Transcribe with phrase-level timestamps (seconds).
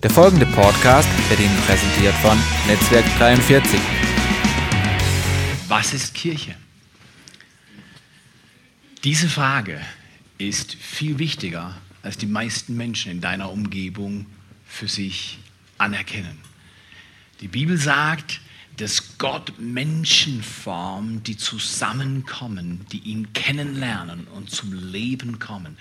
[0.00, 3.80] Der folgende Podcast wird Ihnen präsentiert von Netzwerk 43.
[5.66, 6.54] Was ist Kirche?
[9.02, 9.80] Diese Frage
[10.38, 14.26] ist viel wichtiger, als die meisten Menschen in deiner Umgebung
[14.68, 15.40] für sich
[15.78, 16.38] anerkennen.
[17.40, 18.40] Die Bibel sagt,
[18.78, 25.76] dass Gott Menschen formt, die zusammenkommen, die ihn kennenlernen und zum Leben kommen.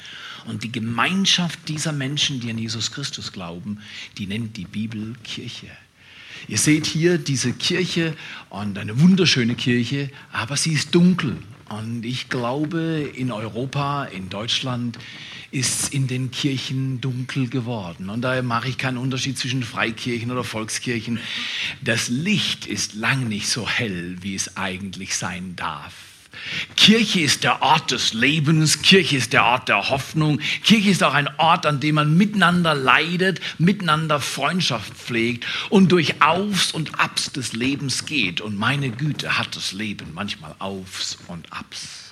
[0.46, 3.79] Und die Gemeinschaft dieser Menschen, die an Jesus Christus glauben,
[4.18, 5.68] die nennt die Bibel Kirche.
[6.47, 8.15] Ihr seht hier diese Kirche
[8.50, 11.37] und eine wunderschöne Kirche, aber sie ist dunkel.
[11.70, 14.98] Und ich glaube, in Europa, in Deutschland,
[15.51, 18.10] ist in den Kirchen dunkel geworden.
[18.10, 21.20] Und da mache ich keinen Unterschied zwischen Freikirchen oder Volkskirchen.
[21.82, 25.93] Das Licht ist lang nicht so hell, wie es eigentlich sein darf.
[26.75, 31.14] Kirche ist der Ort des Lebens, Kirche ist der Ort der Hoffnung, Kirche ist auch
[31.14, 37.31] ein Ort, an dem man miteinander leidet, miteinander Freundschaft pflegt und durch Aufs und Abs
[37.31, 38.42] des Lebens geht.
[38.42, 42.06] Und meine Güte hat das Leben manchmal Aufs und Abs.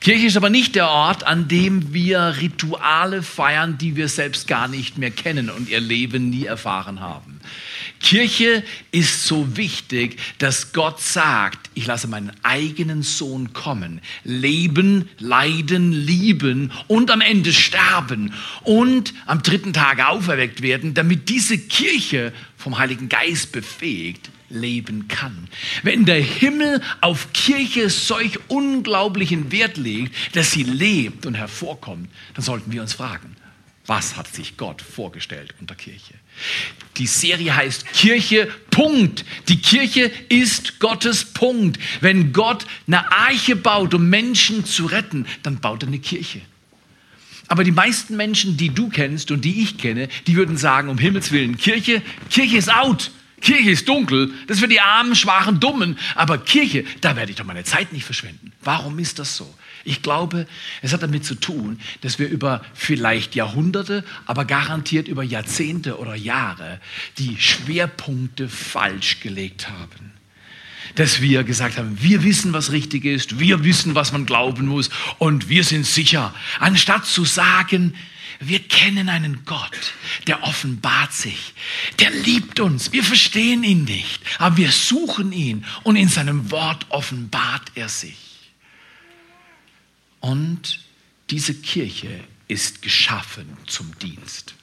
[0.00, 4.66] Kirche ist aber nicht der Ort, an dem wir Rituale feiern, die wir selbst gar
[4.66, 7.39] nicht mehr kennen und ihr Leben nie erfahren haben.
[8.00, 15.92] Kirche ist so wichtig, dass Gott sagt, ich lasse meinen eigenen Sohn kommen, leben, leiden,
[15.92, 22.78] lieben und am Ende sterben und am dritten Tag auferweckt werden, damit diese Kirche vom
[22.78, 25.48] Heiligen Geist befähigt leben kann.
[25.82, 32.44] Wenn der Himmel auf Kirche solch unglaublichen Wert legt, dass sie lebt und hervorkommt, dann
[32.44, 33.36] sollten wir uns fragen,
[33.86, 36.14] was hat sich Gott vorgestellt unter Kirche?
[36.96, 39.24] Die Serie heißt Kirche, Punkt.
[39.48, 41.78] Die Kirche ist Gottes Punkt.
[42.00, 46.40] Wenn Gott eine Arche baut, um Menschen zu retten, dann baut er eine Kirche.
[47.48, 50.98] Aber die meisten Menschen, die du kennst und die ich kenne, die würden sagen, um
[50.98, 53.10] Himmels Willen, Kirche, Kirche ist out.
[53.40, 55.98] Kirche ist dunkel, das ist für die armen, schwachen, dummen.
[56.14, 58.52] Aber Kirche, da werde ich doch meine Zeit nicht verschwenden.
[58.62, 59.52] Warum ist das so?
[59.84, 60.46] Ich glaube,
[60.82, 66.14] es hat damit zu tun, dass wir über vielleicht Jahrhunderte, aber garantiert über Jahrzehnte oder
[66.14, 66.80] Jahre
[67.18, 70.12] die Schwerpunkte falsch gelegt haben.
[70.96, 74.90] Dass wir gesagt haben, wir wissen, was richtig ist, wir wissen, was man glauben muss
[75.18, 76.34] und wir sind sicher.
[76.58, 77.94] Anstatt zu sagen,
[78.40, 79.94] wir kennen einen Gott,
[80.26, 81.54] der offenbart sich,
[82.00, 82.90] der liebt uns.
[82.92, 88.29] Wir verstehen ihn nicht, aber wir suchen ihn und in seinem Wort offenbart er sich.
[90.20, 90.80] Und
[91.30, 94.54] diese Kirche ist geschaffen zum Dienst.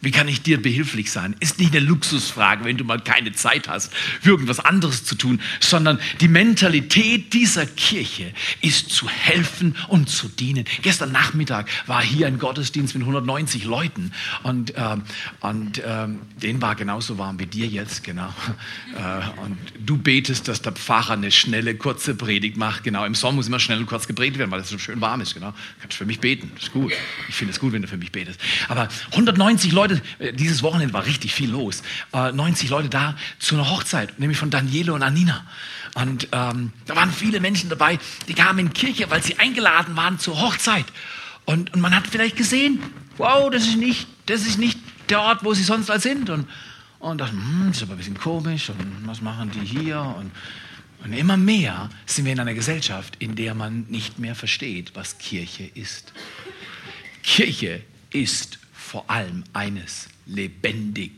[0.00, 1.36] Wie kann ich dir behilflich sein?
[1.40, 5.40] Ist nicht eine Luxusfrage, wenn du mal keine Zeit hast, für irgendwas anderes zu tun,
[5.60, 10.64] sondern die Mentalität dieser Kirche ist zu helfen und zu dienen.
[10.82, 14.12] Gestern Nachmittag war hier ein Gottesdienst mit 190 Leuten
[14.42, 14.96] und, äh,
[15.40, 16.08] und äh,
[16.42, 18.32] den war genauso warm wie dir jetzt, genau.
[18.90, 22.82] Äh, und du betest, dass der Pfarrer eine schnelle, kurze Predigt macht.
[22.82, 25.20] Genau, im Sommer muss immer schnell und kurz gepredigt werden, weil es so schön warm
[25.20, 25.34] ist.
[25.34, 26.92] Genau, kannst für mich beten, ist gut.
[27.28, 28.40] Ich finde es gut, wenn du für mich betest.
[28.68, 31.82] Aber 190 Leute Leute, äh, dieses Wochenende war richtig viel los.
[32.12, 35.44] 90 äh, Leute da zu einer Hochzeit, nämlich von Daniele und Anina.
[35.94, 37.98] Und ähm, da waren viele Menschen dabei,
[38.28, 40.86] die kamen in die Kirche, weil sie eingeladen waren zur Hochzeit.
[41.44, 42.80] Und, und man hat vielleicht gesehen,
[43.16, 46.30] wow, das ist nicht, das ist nicht der Ort, wo sie sonst als sind.
[46.30, 46.46] Und,
[47.00, 50.00] und dachten, hm, ist aber ein bisschen komisch und was machen die hier?
[50.00, 50.30] Und,
[51.02, 55.18] und immer mehr sind wir in einer Gesellschaft, in der man nicht mehr versteht, was
[55.18, 56.12] Kirche ist.
[57.22, 58.59] Kirche ist
[58.90, 61.12] vor allem eines, lebendig.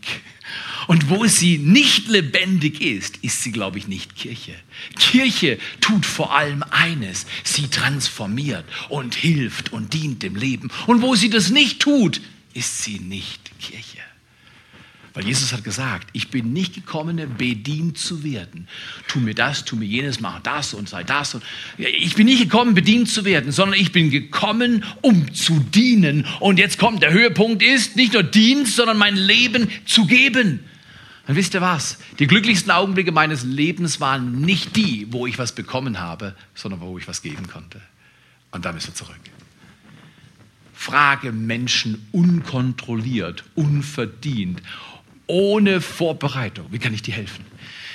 [0.89, 4.55] Und wo sie nicht lebendig ist, ist sie, glaube ich, nicht Kirche.
[4.99, 10.69] Kirche tut vor allem eines, sie transformiert und hilft und dient dem Leben.
[10.87, 12.21] Und wo sie das nicht tut,
[12.53, 14.12] ist sie nicht Kirche.
[15.15, 18.67] Weil Jesus hat gesagt, ich bin nicht gekommen, bedient zu werden.
[19.09, 21.35] Tu mir das, tu mir jenes, mach das und sei das.
[21.35, 21.45] Und
[21.77, 26.27] ich bin nicht gekommen, bedient zu werden, sondern ich bin gekommen, um zu dienen.
[26.41, 30.61] Und jetzt kommt der Höhepunkt ist, nicht nur Dienst, sondern mein Leben zu geben.
[31.29, 31.99] Und wisst ihr was?
[32.19, 36.97] Die glücklichsten Augenblicke meines Lebens waren nicht die, wo ich was bekommen habe, sondern wo
[36.97, 37.83] ich was geben konnte.
[38.51, 39.21] Und da müssen wir zurück.
[40.73, 44.63] Frage Menschen unkontrolliert, unverdient
[45.27, 46.67] ohne Vorbereitung.
[46.71, 47.45] Wie kann ich dir helfen?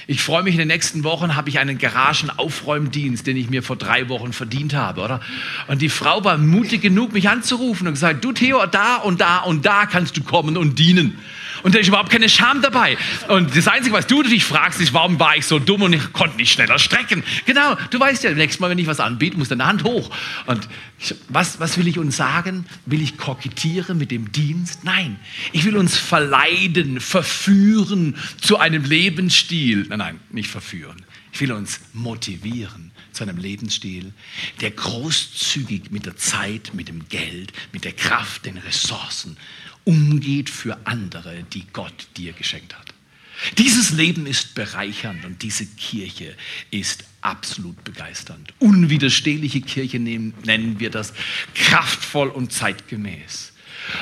[0.09, 3.75] Ich freue mich, in den nächsten Wochen habe ich einen Garagenaufräumdienst, den ich mir vor
[3.75, 5.19] drei Wochen verdient habe, oder?
[5.67, 9.39] Und die Frau war mutig genug, mich anzurufen und gesagt, du Theo, da und da
[9.39, 11.19] und da kannst du kommen und dienen.
[11.63, 12.97] Und da ist überhaupt keine Scham dabei.
[13.27, 16.13] Und das Einzige, was du dich fragst, ist, warum war ich so dumm und ich
[16.13, 17.23] konnte nicht schneller strecken?
[17.45, 20.09] Genau, du weißt ja, nächstes Mal, wenn ich was anbiete, muss deine Hand hoch.
[20.45, 20.67] Und
[21.29, 22.65] was, was will ich uns sagen?
[22.85, 24.83] Will ich kokettieren mit dem Dienst?
[24.83, 25.19] Nein.
[25.51, 29.85] Ich will uns verleiden, verführen zu einem Lebensstil.
[29.89, 31.05] Nein, nein, nicht verführen.
[31.31, 34.13] Ich will uns motivieren zu einem Lebensstil,
[34.61, 39.37] der großzügig mit der Zeit, mit dem Geld, mit der Kraft, den Ressourcen
[39.87, 42.93] umgeht für andere, die Gott dir geschenkt hat.
[43.57, 46.35] Dieses Leben ist bereichernd und diese Kirche
[46.71, 48.53] ist absolut begeisternd.
[48.59, 51.13] Unwiderstehliche Kirche nennen wir das,
[51.53, 53.53] kraftvoll und zeitgemäß.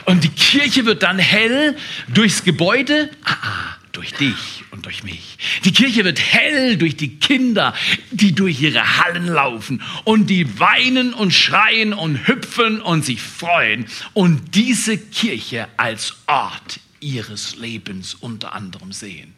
[0.05, 1.77] Und die Kirche wird dann hell
[2.07, 5.37] durchs Gebäude, ah, ah, durch dich und durch mich.
[5.63, 7.73] Die Kirche wird hell durch die Kinder,
[8.11, 13.85] die durch ihre Hallen laufen und die weinen und schreien und hüpfen und sich freuen
[14.13, 19.33] und diese Kirche als Ort ihres Lebens unter anderem sehen.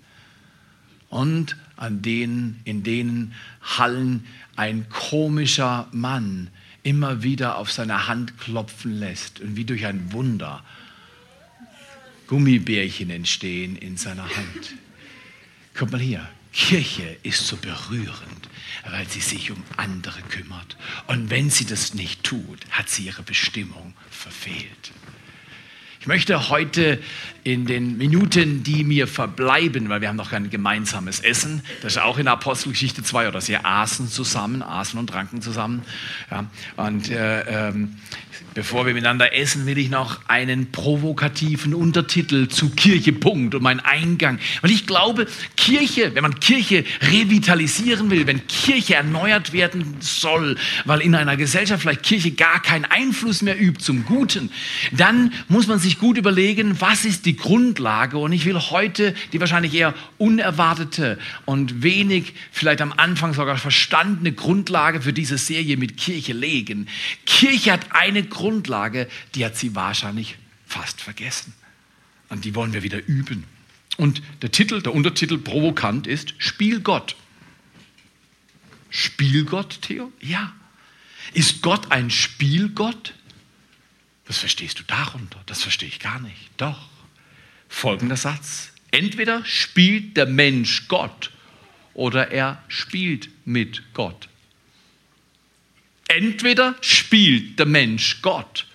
[1.09, 4.25] Und an denen, in denen Hallen
[4.55, 6.49] ein komischer Mann
[6.83, 10.63] immer wieder auf seine Hand klopfen lässt und wie durch ein Wunder
[12.27, 14.75] Gummibärchen entstehen in seiner Hand.
[15.73, 16.27] Kommt mal hier.
[16.53, 18.49] Kirche ist so berührend,
[18.89, 20.75] weil sie sich um andere kümmert.
[21.05, 24.91] Und wenn sie das nicht tut, hat sie ihre Bestimmung verfehlt.
[25.99, 26.99] Ich möchte heute
[27.43, 32.01] in den Minuten, die mir verbleiben, weil wir haben noch kein gemeinsames Essen, das ist
[32.01, 35.81] auch in Apostelgeschichte 2, oder sie aßen zusammen, aßen und tranken zusammen.
[36.31, 36.45] Ja,
[36.77, 37.97] und äh, ähm,
[38.53, 43.79] Bevor wir miteinander essen, will ich noch einen provokativen Untertitel zu Kirche, Punkt, und meinen
[43.79, 44.39] Eingang.
[44.61, 51.01] Weil ich glaube, Kirche, wenn man Kirche revitalisieren will, wenn Kirche erneuert werden soll, weil
[51.01, 54.51] in einer Gesellschaft vielleicht Kirche gar keinen Einfluss mehr übt zum Guten,
[54.91, 58.17] dann muss man sich gut überlegen, was ist die Grundlage.
[58.17, 64.31] Und ich will heute die wahrscheinlich eher unerwartete und wenig, vielleicht am Anfang sogar verstandene
[64.31, 66.87] Grundlage für diese Serie mit Kirche legen.
[67.25, 71.53] Kirche hat eine Grundlage, die hat sie wahrscheinlich fast vergessen.
[72.29, 73.45] Und die wollen wir wieder üben.
[73.97, 77.15] Und der Titel, der Untertitel provokant ist Spielgott.
[78.89, 80.11] Spielgott, Theo?
[80.21, 80.53] Ja.
[81.33, 83.13] Ist Gott ein Spielgott?
[84.27, 85.41] Was verstehst du darunter?
[85.45, 86.49] Das verstehe ich gar nicht.
[86.57, 86.89] Doch.
[87.69, 88.71] Folgender Satz.
[88.91, 91.31] Entweder spielt der Mensch Gott
[91.93, 94.29] oder er spielt mit Gott.
[96.07, 98.65] Entweder spielt der Mensch Gott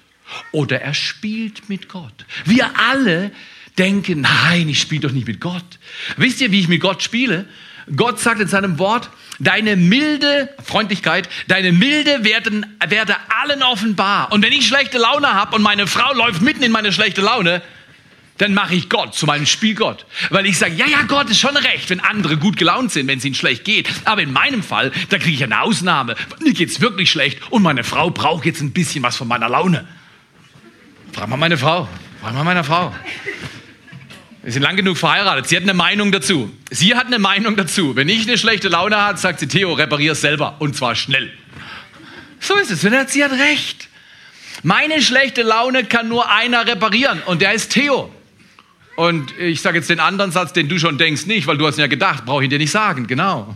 [0.51, 2.25] oder er spielt mit Gott.
[2.45, 3.33] Wir alle
[3.79, 5.65] denken, nein, ich spiele doch nicht mit Gott.
[6.17, 7.47] Wisst ihr, wie ich mit Gott spiele?
[7.97, 14.31] Gott sagt in seinem Wort, deine milde Freundlichkeit, deine milde werden, werde allen offenbar.
[14.31, 17.63] Und wenn ich schlechte Laune habe und meine Frau läuft mitten in meine schlechte Laune,
[18.43, 20.05] dann mache ich Gott zu meinem Spielgott.
[20.31, 23.19] Weil ich sage, ja, ja, Gott ist schon recht, wenn andere gut gelaunt sind, wenn
[23.19, 23.89] es ihnen schlecht geht.
[24.05, 26.17] Aber in meinem Fall, da kriege ich eine Ausnahme.
[26.41, 29.49] Mir geht es wirklich schlecht und meine Frau braucht jetzt ein bisschen was von meiner
[29.49, 29.87] Laune.
[31.13, 31.89] Frag mal meine Frau.
[32.21, 32.93] Frag mal meine Frau.
[34.43, 35.47] Wir sind lang genug verheiratet.
[35.47, 36.51] Sie hat eine Meinung dazu.
[36.69, 37.95] Sie hat eine Meinung dazu.
[37.95, 40.57] Wenn ich eine schlechte Laune habe, sagt sie, Theo, reparier es selber.
[40.59, 41.33] Und zwar schnell.
[42.41, 42.81] So ist es.
[42.81, 43.89] Sie hat recht.
[44.65, 48.13] Meine schlechte Laune kann nur einer reparieren und der ist Theo.
[48.97, 51.79] Und ich sage jetzt den anderen Satz, den du schon denkst, nicht, weil du hast
[51.79, 53.55] ja gedacht, brauche ich dir nicht sagen, genau.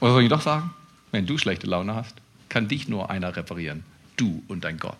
[0.00, 0.70] Was soll ich doch sagen?
[1.10, 2.14] Wenn du schlechte Laune hast,
[2.48, 3.84] kann dich nur einer reparieren.
[4.16, 4.98] Du und dein Gott.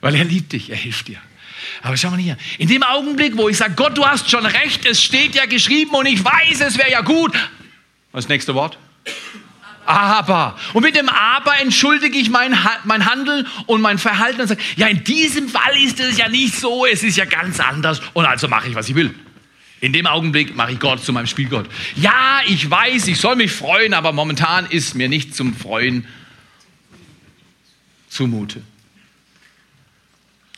[0.00, 1.18] Weil er liebt dich, er hilft dir.
[1.82, 4.84] Aber schau mal hier, in dem Augenblick, wo ich sage, Gott, du hast schon recht,
[4.86, 7.32] es steht ja geschrieben und ich weiß, es wäre ja gut.
[8.12, 8.78] Was ist das nächste Wort?
[9.86, 10.56] Aber.
[10.72, 14.86] Und mit dem Aber entschuldige ich mein, mein Handeln und mein Verhalten und sage, ja,
[14.86, 18.48] in diesem Fall ist es ja nicht so, es ist ja ganz anders und also
[18.48, 19.14] mache ich, was ich will.
[19.80, 21.68] In dem Augenblick mache ich Gott zu meinem Spielgott.
[21.96, 26.06] Ja, ich weiß, ich soll mich freuen, aber momentan ist mir nicht zum Freuen
[28.08, 28.62] zumute.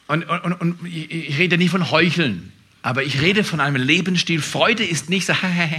[0.07, 2.53] Und, und, und ich rede nicht von Heucheln.
[2.87, 4.41] Aber ich rede von einem Lebensstil.
[4.41, 5.33] Freude ist nicht so,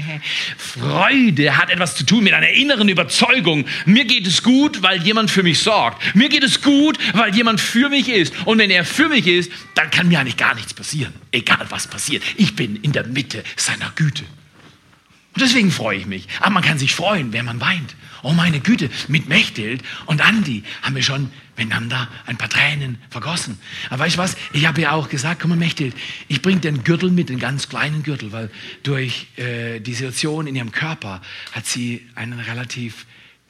[0.57, 3.63] Freude hat etwas zu tun mit einer inneren Überzeugung.
[3.85, 6.03] Mir geht es gut, weil jemand für mich sorgt.
[6.17, 8.33] Mir geht es gut, weil jemand für mich ist.
[8.43, 11.13] Und wenn er für mich ist, dann kann mir eigentlich gar nichts passieren.
[11.31, 12.23] Egal was passiert.
[12.35, 14.25] Ich bin in der Mitte seiner Güte.
[15.37, 16.27] Und deswegen freue ich mich.
[16.39, 17.95] Aber man kann sich freuen, wenn man weint.
[18.23, 23.59] Oh meine Güte, mit Mechthild und Andi haben wir schon miteinander ein paar Tränen vergossen.
[23.91, 24.35] Aber weißt du was?
[24.51, 25.93] Ich habe ja auch gesagt, komm mal Mechthild,
[26.27, 28.49] ich bringe den Gürtel mit, den ganz kleinen Gürtel, weil
[28.81, 33.05] durch äh, die Situation in ihrem Körper hat sie einen relativ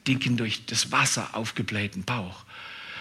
[0.06, 2.44] dicken, durch das Wasser aufgeblähten Bauch.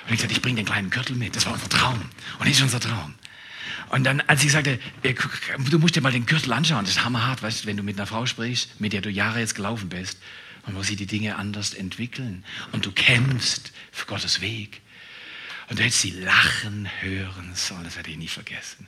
[0.05, 1.35] Und ich gesagt, ich bringe den kleinen Gürtel mit.
[1.35, 1.99] Das war unser Traum.
[2.39, 3.15] Und das ist unser Traum.
[3.89, 5.13] Und dann, als ich sagte, äh,
[5.69, 7.97] du musst dir mal den Gürtel anschauen, das ist hammerhart, weißt du, wenn du mit
[7.97, 10.19] einer Frau sprichst, mit der du Jahre jetzt gelaufen bist
[10.65, 14.81] und wo sie die Dinge anders entwickeln und du kämpfst für Gottes Weg.
[15.69, 18.87] Und du hättest sie lachen hören sollen, das werde ich nie vergessen.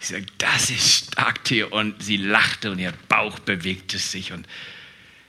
[0.00, 1.68] Ich sage, das ist stark, Theo.
[1.68, 4.46] Und sie lachte und ihr Bauch bewegte sich und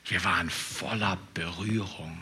[0.05, 2.19] wir waren voller Berührung.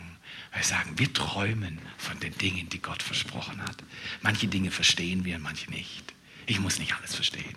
[0.52, 3.76] Wir sagen, wir träumen von den Dingen, die Gott versprochen hat.
[4.22, 6.15] Manche Dinge verstehen wir, manche nicht.
[6.46, 7.56] Ich muss nicht alles verstehen.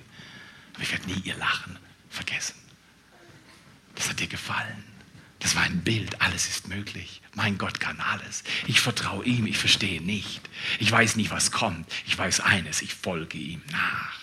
[0.74, 1.78] Aber ich werde nie ihr Lachen
[2.10, 2.56] vergessen.
[3.96, 4.84] Das hat dir gefallen.
[5.40, 7.22] Das war ein Bild, alles ist möglich.
[7.34, 8.44] Mein Gott kann alles.
[8.68, 10.42] Ich vertraue ihm, ich verstehe nicht.
[10.80, 11.90] Ich weiß nicht, was kommt.
[12.06, 14.19] Ich weiß eines, ich folge ihm nach.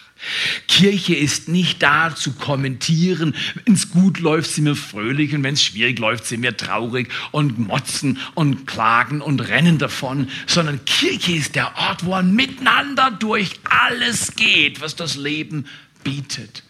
[0.67, 5.55] Kirche ist nicht da zu kommentieren, wenn es gut läuft, sind wir fröhlich und wenn
[5.55, 11.33] es schwierig läuft, sind wir traurig und motzen und klagen und rennen davon, sondern Kirche
[11.33, 15.67] ist der Ort, wo man miteinander durch alles geht, was das Leben
[16.03, 16.63] bietet,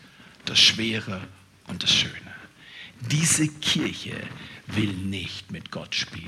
[0.44, 1.20] das Schwere
[1.68, 2.12] und das Schöne.
[3.10, 4.16] Diese Kirche
[4.66, 6.26] will nicht mit Gott spielen.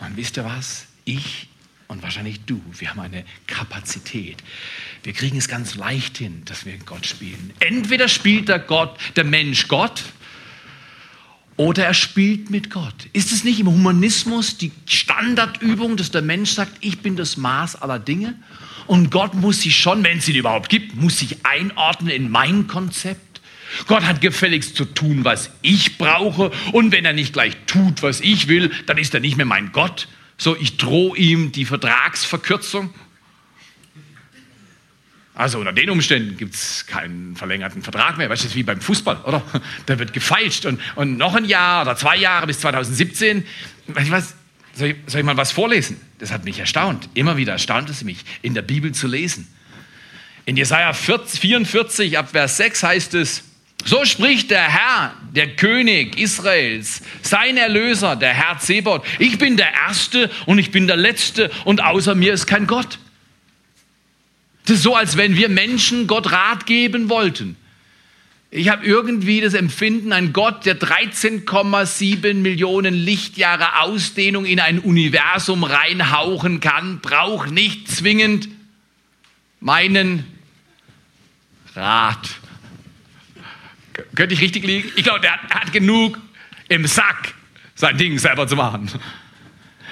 [0.00, 0.86] Und wisst ihr was?
[1.04, 1.48] Ich
[1.88, 4.42] und wahrscheinlich du, wir haben eine Kapazität.
[5.02, 7.52] Wir kriegen es ganz leicht hin, dass wir Gott spielen.
[7.60, 10.02] Entweder spielt der Gott, der Mensch Gott,
[11.56, 12.94] oder er spielt mit Gott.
[13.12, 17.76] Ist es nicht im Humanismus die Standardübung, dass der Mensch sagt, ich bin das Maß
[17.76, 18.34] aller Dinge?
[18.86, 22.66] Und Gott muss sich schon, wenn es ihn überhaupt gibt, muss sich einordnen in mein
[22.66, 23.40] Konzept.
[23.86, 26.52] Gott hat gefälligst zu tun, was ich brauche.
[26.72, 29.72] Und wenn er nicht gleich tut, was ich will, dann ist er nicht mehr mein
[29.72, 32.92] Gott, so, ich drohe ihm die Vertragsverkürzung.
[35.34, 38.30] Also unter den Umständen gibt es keinen verlängerten Vertrag mehr.
[38.30, 39.42] Weißt du, wie beim Fußball, oder?
[39.84, 43.44] Da wird gefeilscht und, und noch ein Jahr oder zwei Jahre bis 2017.
[43.88, 44.34] Weißt du was?
[44.74, 46.00] Soll ich, soll ich mal was vorlesen?
[46.18, 47.08] Das hat mich erstaunt.
[47.14, 49.46] Immer wieder erstaunt es mich, in der Bibel zu lesen.
[50.46, 53.42] In Jesaja 44 ab Vers 6 heißt es,
[53.86, 59.06] so spricht der Herr, der König Israels, sein Erlöser, der Herr Zebaut.
[59.18, 62.98] Ich bin der Erste und ich bin der Letzte und außer mir ist kein Gott.
[64.66, 67.56] Das ist so, als wenn wir Menschen Gott Rat geben wollten.
[68.50, 75.62] Ich habe irgendwie das Empfinden, ein Gott, der 13,7 Millionen Lichtjahre Ausdehnung in ein Universum
[75.62, 78.48] reinhauchen kann, braucht nicht zwingend
[79.60, 80.24] meinen
[81.74, 82.28] Rat.
[84.16, 84.90] Könnte ich richtig liegen?
[84.96, 86.18] Ich glaube, der hat, hat genug
[86.68, 87.34] im Sack,
[87.74, 88.90] sein Ding selber zu machen.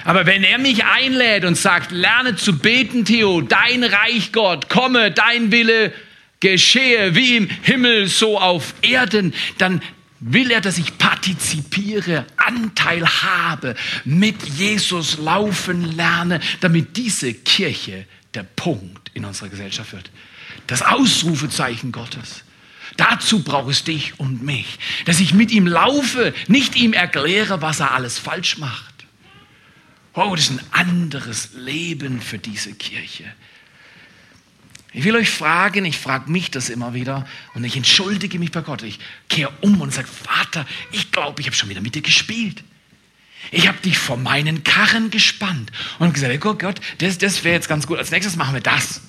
[0.03, 5.11] Aber wenn er mich einlädt und sagt, lerne zu beten, Theo, dein Reich Gott, komme,
[5.11, 5.93] dein Wille
[6.39, 9.81] geschehe, wie im Himmel, so auf Erden, dann
[10.19, 18.43] will er, dass ich partizipiere, Anteil habe, mit Jesus laufen lerne, damit diese Kirche der
[18.43, 20.11] Punkt in unserer Gesellschaft wird.
[20.67, 22.44] Das Ausrufezeichen Gottes.
[22.97, 27.79] Dazu braucht es dich und mich, dass ich mit ihm laufe, nicht ihm erkläre, was
[27.79, 29.05] er alles falsch macht.
[30.13, 33.25] Oh, das ist ein anderes Leben für diese Kirche.
[34.93, 38.61] Ich will euch fragen, ich frage mich das immer wieder und ich entschuldige mich bei
[38.61, 38.81] Gott.
[38.81, 38.97] Ich
[39.27, 42.63] kehre um und sage, Vater, ich glaube, ich habe schon wieder mit dir gespielt.
[43.51, 47.67] Ich habe dich vor meinen Karren gespannt und gesagt, oh Gott, das, das wäre jetzt
[47.67, 47.97] ganz gut.
[47.97, 49.01] Als nächstes machen wir das.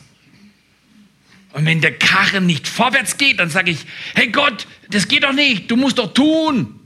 [1.56, 5.32] Und wenn der Karren nicht vorwärts geht, dann sage ich, hey Gott, das geht doch
[5.32, 6.78] nicht, du musst doch tun.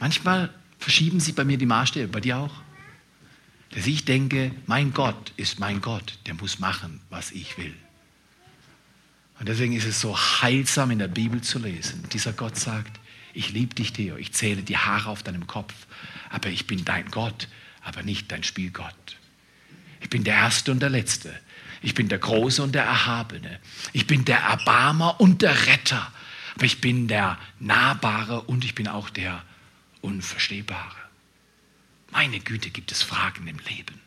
[0.00, 2.50] Manchmal verschieben sie bei mir die Maßstäbe, bei dir auch.
[3.70, 7.76] Dass ich denke, mein Gott ist mein Gott, der muss machen, was ich will.
[9.38, 12.02] Und deswegen ist es so heilsam in der Bibel zu lesen.
[12.12, 12.98] Dieser Gott sagt,
[13.32, 15.72] ich liebe dich, Theo, ich zähle die Haare auf deinem Kopf,
[16.30, 17.46] aber ich bin dein Gott,
[17.84, 19.18] aber nicht dein Spielgott.
[20.00, 21.32] Ich bin der Erste und der Letzte.
[21.82, 23.58] Ich bin der Große und der Erhabene.
[23.92, 26.12] Ich bin der Erbarmer und der Retter.
[26.54, 29.42] Aber ich bin der Nahbare und ich bin auch der
[30.02, 30.96] Unverstehbare.
[32.10, 34.00] Meine Güte, gibt es Fragen im Leben.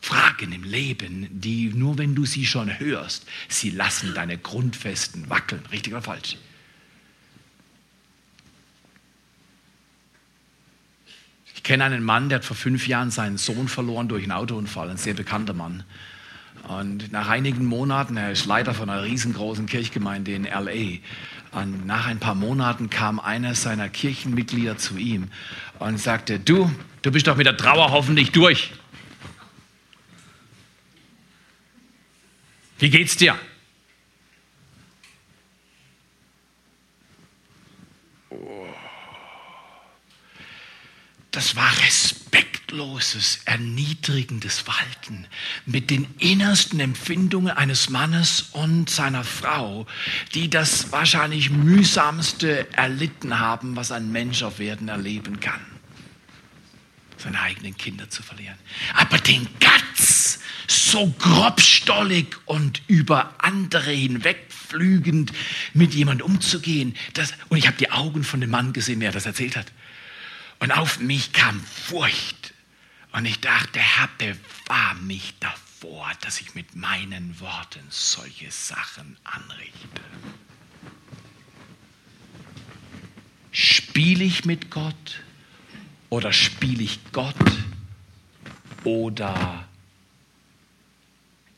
[0.00, 5.64] Fragen im Leben, die nur wenn du sie schon hörst, sie lassen deine Grundfesten wackeln.
[5.70, 6.36] Richtig oder falsch?
[11.54, 14.88] Ich kenne einen Mann, der hat vor fünf Jahren seinen Sohn verloren durch einen Autounfall,
[14.88, 15.84] ein sehr bekannter Mann.
[16.68, 20.98] Und nach einigen Monaten, er ist Leiter von einer riesengroßen Kirchgemeinde in LA,
[21.52, 25.30] und nach ein paar Monaten kam einer seiner Kirchenmitglieder zu ihm
[25.80, 26.70] und sagte, du,
[27.02, 28.70] du bist doch mit der Trauer hoffentlich durch.
[32.78, 33.36] Wie geht's dir?
[41.30, 45.26] Das war respektloses, erniedrigendes Walten
[45.64, 49.86] mit den innersten Empfindungen eines Mannes und seiner Frau,
[50.34, 55.60] die das wahrscheinlich mühsamste erlitten haben, was ein Mensch auf Erden erleben kann.
[57.16, 58.56] Seine eigenen Kinder zu verlieren.
[58.94, 65.32] Aber den Guts, so grobstollig und über andere hinwegflügend
[65.74, 66.96] mit jemand umzugehen.
[67.12, 69.66] Das, und ich habe die Augen von dem Mann gesehen, der das erzählt hat.
[70.60, 72.52] Und auf mich kam Furcht
[73.12, 80.02] und ich dachte, Herr, bewahr mich davor, dass ich mit meinen Worten solche Sachen anrichte.
[83.52, 85.22] Spiele ich mit Gott
[86.10, 87.34] oder spiele ich Gott
[88.84, 89.66] oder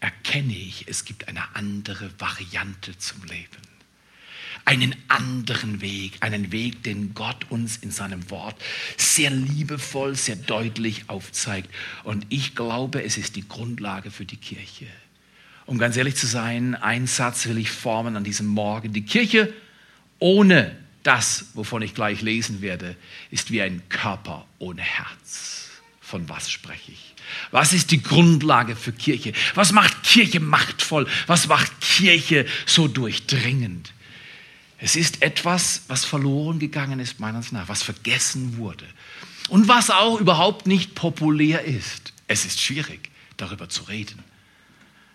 [0.00, 3.71] erkenne ich, es gibt eine andere Variante zum Leben?
[4.64, 8.56] Einen anderen Weg, einen Weg, den Gott uns in seinem Wort
[8.96, 11.68] sehr liebevoll, sehr deutlich aufzeigt.
[12.04, 14.86] Und ich glaube, es ist die Grundlage für die Kirche.
[15.66, 18.92] Um ganz ehrlich zu sein, einen Satz will ich formen an diesem Morgen.
[18.92, 19.52] Die Kirche
[20.18, 22.96] ohne das, wovon ich gleich lesen werde,
[23.30, 25.70] ist wie ein Körper ohne Herz.
[26.00, 27.14] Von was spreche ich?
[27.50, 29.32] Was ist die Grundlage für Kirche?
[29.54, 31.08] Was macht Kirche machtvoll?
[31.26, 33.92] Was macht Kirche so durchdringend?
[34.84, 38.84] Es ist etwas, was verloren gegangen ist, Meinung nach, was vergessen wurde.
[39.48, 42.12] Und was auch überhaupt nicht populär ist.
[42.26, 44.18] Es ist schwierig, darüber zu reden.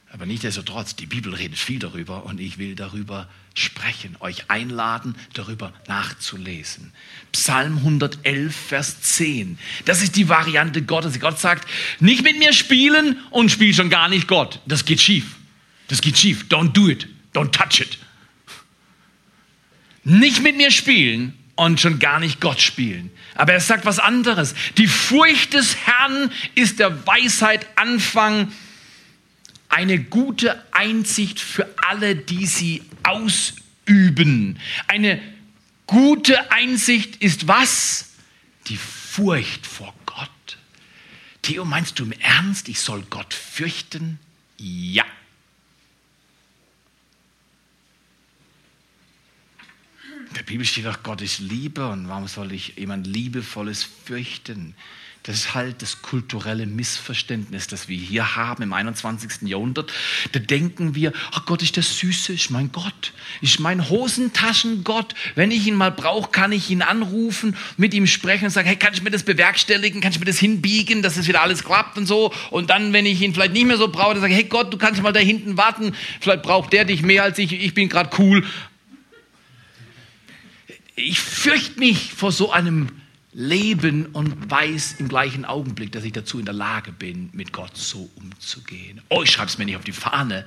[0.09, 5.73] Aber nichtsdestotrotz, die Bibel redet viel darüber und ich will darüber sprechen, euch einladen, darüber
[5.89, 6.93] nachzulesen.
[7.33, 9.59] Psalm 111, Vers 10.
[9.83, 11.19] Das ist die Variante Gottes.
[11.19, 11.67] Gott sagt,
[11.99, 14.61] nicht mit mir spielen und spiel schon gar nicht Gott.
[14.65, 15.35] Das geht schief.
[15.89, 16.45] Das geht schief.
[16.47, 17.05] Don't do it.
[17.33, 17.97] Don't touch it
[20.07, 23.11] nicht mit mir spielen und schon gar nicht Gott spielen.
[23.35, 24.55] Aber er sagt was anderes.
[24.77, 28.51] Die Furcht des Herrn ist der Weisheit Anfang,
[29.69, 34.59] eine gute Einsicht für alle, die sie ausüben.
[34.87, 35.21] Eine
[35.87, 38.11] gute Einsicht ist was?
[38.67, 40.57] Die Furcht vor Gott.
[41.41, 44.19] Theo, meinst du im Ernst, ich soll Gott fürchten?
[44.57, 45.05] Ja.
[50.37, 54.75] Der Bibel steht doch, Gott ist Liebe und warum soll ich jemand Liebevolles fürchten?
[55.23, 59.41] Das ist halt das kulturelle Missverständnis, das wir hier haben im 21.
[59.49, 59.91] Jahrhundert.
[60.31, 65.15] Da denken wir, ach Gott ist der Süße, ist mein Gott, ist mein Hosentaschengott.
[65.35, 68.77] Wenn ich ihn mal brauche, kann ich ihn anrufen, mit ihm sprechen und sagen, hey,
[68.77, 71.97] kann ich mir das bewerkstelligen, kann ich mir das hinbiegen, dass es wieder alles klappt
[71.97, 72.31] und so.
[72.51, 74.71] Und dann, wenn ich ihn vielleicht nicht mehr so brauche, dann sage ich, hey Gott,
[74.71, 77.89] du kannst mal da hinten warten, vielleicht braucht der dich mehr als ich, ich bin
[77.89, 78.45] gerade cool
[80.97, 82.89] ich fürchte mich vor so einem
[83.31, 87.77] Leben und weiß im gleichen Augenblick, dass ich dazu in der Lage bin, mit Gott
[87.77, 88.99] so umzugehen.
[89.09, 90.43] Oh, ich schreibe es mir nicht auf die Fahne.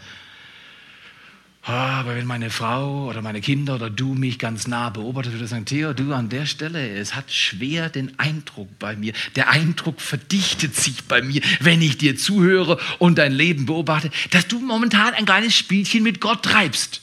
[1.63, 5.45] Ah, aber wenn meine Frau oder meine Kinder oder du mich ganz nah beobachtet, würde
[5.45, 9.13] ich sagen, Theo, du an der Stelle, es hat schwer den Eindruck bei mir.
[9.37, 14.49] Der Eindruck verdichtet sich bei mir, wenn ich dir zuhöre und dein Leben beobachte, dass
[14.49, 17.03] du momentan ein kleines Spielchen mit Gott treibst.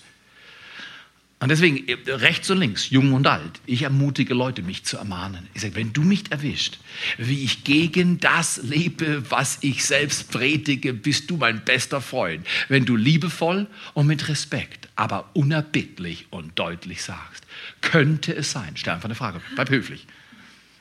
[1.40, 5.48] Und deswegen, äh, rechts und links, jung und alt, ich ermutige Leute, mich zu ermahnen.
[5.54, 6.80] Ich sage, wenn du mich erwischt,
[7.20, 12.46] wie ich gegen das lebe, was ich selbst predige, bist du mein bester Freund.
[12.70, 17.46] Wenn du liebevoll und mit Respekt, aber unerbittlich und deutlich sagst,
[17.82, 20.08] könnte es sein, stell einfach eine Frage, bleib höflich.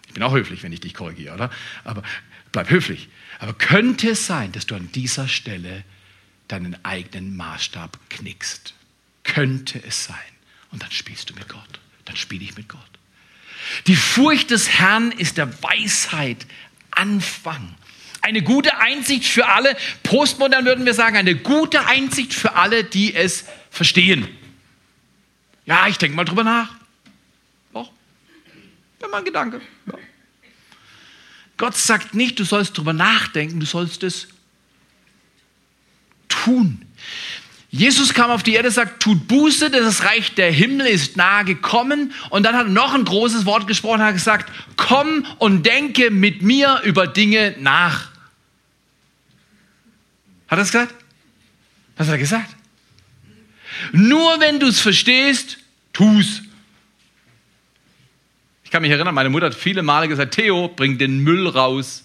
[0.06, 1.50] Ich bin auch höflich, wenn ich dich korrigiere, oder?
[1.84, 2.02] Aber
[2.52, 3.10] bleib höflich.
[3.40, 5.84] Aber könnte es sein, dass du an dieser Stelle
[6.48, 8.72] deinen eigenen Maßstab knickst?
[9.22, 10.16] Könnte es sein?
[10.76, 11.80] Und dann spielst du mit Gott.
[12.04, 12.80] Dann spiele ich mit Gott.
[13.86, 16.46] Die Furcht des Herrn ist der Weisheit
[16.90, 17.74] Anfang.
[18.20, 23.14] Eine gute Einsicht für alle, postmodern würden wir sagen, eine gute Einsicht für alle, die
[23.14, 24.28] es verstehen.
[25.64, 26.74] Ja, ich denke mal drüber nach.
[27.72, 27.90] Doch,
[29.00, 29.62] ja, mein Gedanke.
[29.86, 29.94] Ja.
[31.56, 34.28] Gott sagt nicht, du sollst drüber nachdenken, du sollst es
[36.28, 36.84] tun.
[37.76, 42.14] Jesus kam auf die Erde, sagt, tut Buße, das Reich der Himmel ist nahe gekommen.
[42.30, 46.40] Und dann hat er noch ein großes Wort gesprochen, hat gesagt, komm und denke mit
[46.40, 48.08] mir über Dinge nach.
[50.48, 50.94] Hat er es gesagt?
[51.96, 52.56] Was hat er gesagt?
[53.92, 55.58] Nur wenn du es verstehst,
[55.92, 56.42] tu's.
[58.64, 62.04] Ich kann mich erinnern, meine Mutter hat viele Male gesagt, Theo, bring den Müll raus.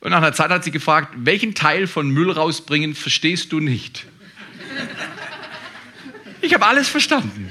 [0.00, 4.06] Und nach einer Zeit hat sie gefragt, welchen Teil von Müll rausbringen verstehst du nicht?
[6.40, 7.48] Ich habe alles verstanden.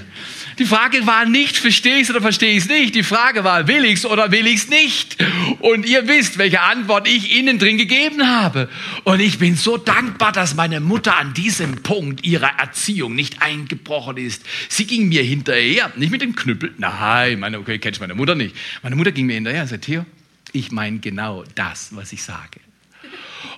[0.60, 2.94] Die Frage war nicht, verstehe ich es oder verstehe ich es nicht.
[2.94, 5.18] Die Frage war, will ich es oder will ich es nicht?
[5.60, 8.70] Und ihr wisst, welche Antwort ich innen drin gegeben habe.
[9.04, 14.18] Und ich bin so dankbar, dass meine Mutter an diesem Punkt ihrer Erziehung nicht eingebrochen
[14.18, 14.44] ist.
[14.70, 16.74] Sie ging mir hinterher, nicht mit dem Knüppel.
[16.78, 18.56] Nein, meine, okay, kennst meine Mutter nicht.
[18.84, 20.06] Meine Mutter ging mir hinterher und sagte, Theo,
[20.52, 22.60] ich meine genau das, was ich sage.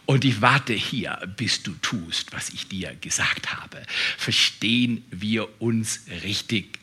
[0.05, 3.81] Und ich warte hier, bis du tust, was ich dir gesagt habe.
[4.17, 6.79] Verstehen wir uns richtig?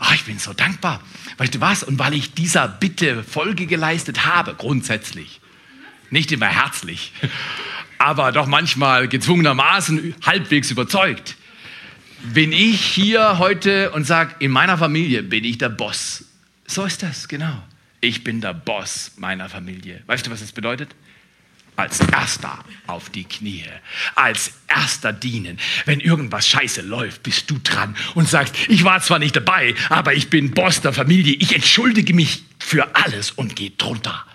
[0.00, 1.02] Oh, ich bin so dankbar.
[1.38, 1.82] Weißt du was?
[1.82, 5.40] Und weil ich dieser Bitte Folge geleistet habe, grundsätzlich,
[6.10, 7.12] nicht immer herzlich,
[7.98, 11.36] aber doch manchmal gezwungenermaßen halbwegs überzeugt,
[12.32, 16.24] bin ich hier heute und sage, in meiner Familie bin ich der Boss.
[16.66, 17.62] So ist das, genau.
[18.00, 20.02] Ich bin der Boss meiner Familie.
[20.06, 20.94] Weißt du, was das bedeutet?
[21.76, 23.64] Als erster auf die Knie,
[24.14, 25.58] als erster dienen.
[25.84, 30.14] Wenn irgendwas scheiße läuft, bist du dran und sagst, ich war zwar nicht dabei, aber
[30.14, 34.26] ich bin Boss der Familie, ich entschuldige mich für alles und gehe drunter.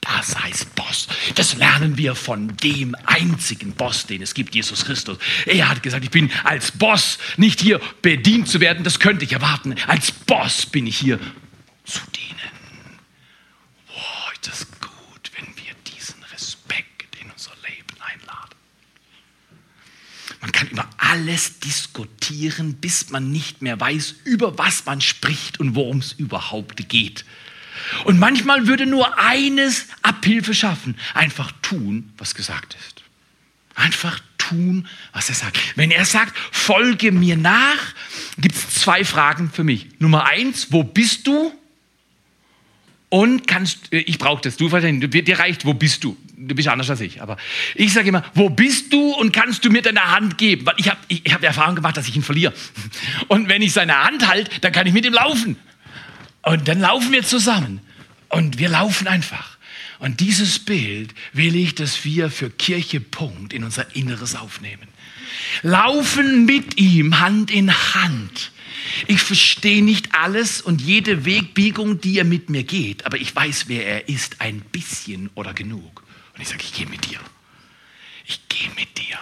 [0.00, 1.08] Das heißt Boss.
[1.34, 5.16] Das lernen wir von dem einzigen Boss, den es gibt, Jesus Christus.
[5.46, 9.32] Er hat gesagt, ich bin als Boss nicht hier bedient zu werden, das könnte ich
[9.32, 9.74] erwarten.
[9.86, 11.18] Als Boss bin ich hier
[11.84, 12.34] zu dienen.
[13.86, 14.66] Boah, ist das
[20.44, 25.74] Man kann über alles diskutieren, bis man nicht mehr weiß, über was man spricht und
[25.74, 27.24] worum es überhaupt geht.
[28.04, 30.98] Und manchmal würde nur eines Abhilfe schaffen.
[31.14, 33.02] Einfach tun, was gesagt ist.
[33.74, 35.58] Einfach tun, was er sagt.
[35.76, 37.94] Wenn er sagt, folge mir nach,
[38.36, 39.98] gibt es zwei Fragen für mich.
[39.98, 41.58] Nummer eins, wo bist du?
[43.08, 46.18] Und kannst, äh, ich brauche das, du dir reicht, wo bist du?
[46.36, 47.36] Du bist anders als ich, aber
[47.74, 50.66] ich sage immer, wo bist du und kannst du mir deine Hand geben?
[50.66, 52.52] Weil ich habe ich hab die Erfahrung gemacht, dass ich ihn verliere.
[53.28, 55.56] Und wenn ich seine Hand halte, dann kann ich mit ihm laufen.
[56.42, 57.80] Und dann laufen wir zusammen.
[58.28, 59.58] Und wir laufen einfach.
[60.00, 64.88] Und dieses Bild will ich, dass wir für Kirche Punkt in unser Inneres aufnehmen.
[65.62, 68.50] Laufen mit ihm Hand in Hand
[69.06, 73.64] ich verstehe nicht alles und jede Wegbiegung, die er mit mir geht, aber ich weiß,
[73.68, 76.03] wer er ist, ein bisschen oder genug.
[76.34, 77.20] Und ich sage, ich gehe mit dir.
[78.24, 79.18] Ich gehe mit dir.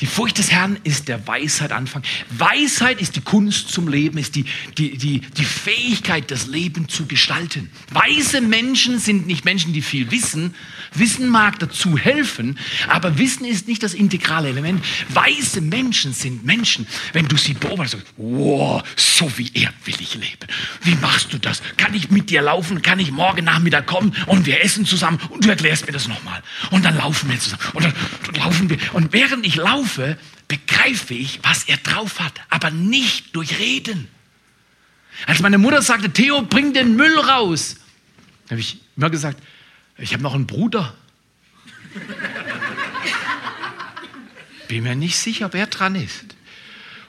[0.00, 2.02] Die Furcht des Herrn ist der Weisheit Anfang.
[2.30, 4.44] Weisheit ist die Kunst zum Leben, ist die,
[4.76, 7.70] die, die, die Fähigkeit, das Leben zu gestalten.
[7.90, 10.54] Weise Menschen sind nicht Menschen, die viel wissen.
[10.94, 12.58] Wissen mag dazu helfen,
[12.88, 14.84] aber Wissen ist nicht das integrale Element.
[15.08, 20.46] Weise Menschen sind Menschen, wenn du sie beobachtest, wow, so wie er will ich leben.
[20.82, 21.60] Wie machst du das?
[21.76, 22.82] Kann ich mit dir laufen?
[22.82, 26.42] Kann ich morgen Nachmittag kommen und wir essen zusammen und du erklärst mir das nochmal?
[26.70, 27.62] Und dann laufen wir zusammen.
[27.74, 27.94] Und dann
[28.36, 28.78] laufen wir.
[28.92, 34.08] Und während ich laufe, laufe, begreife ich, was er drauf hat, aber nicht durch Reden.
[35.26, 37.76] Als meine Mutter sagte, Theo, bring den Müll raus,
[38.50, 39.42] habe ich immer gesagt,
[39.96, 40.94] ich habe noch einen Bruder.
[44.68, 46.36] Bin mir nicht sicher, ob er dran ist.